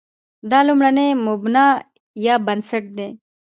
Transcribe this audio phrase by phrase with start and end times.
[0.51, 1.65] دا لومړی مبنا
[2.25, 3.09] یا بنسټ دی.